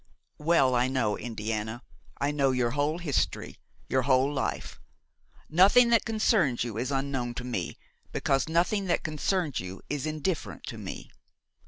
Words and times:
"Well, 0.39 0.73
I 0.73 0.87
know, 0.87 1.15
Indiana. 1.15 1.83
I 2.19 2.31
know 2.31 2.49
your 2.49 2.71
whole 2.71 2.97
history, 2.97 3.57
your 3.87 4.01
whole 4.01 4.33
life. 4.33 4.79
Nothing 5.47 5.89
that 5.89 6.05
concerns 6.05 6.63
you 6.63 6.75
is 6.79 6.91
unknown 6.91 7.35
to 7.35 7.43
me, 7.43 7.77
because 8.11 8.49
nothing 8.49 8.85
that 8.85 9.03
concerns 9.03 9.59
you 9.59 9.83
is 9.91 10.07
indifferent 10.07 10.63
to 10.69 10.79
me. 10.79 11.11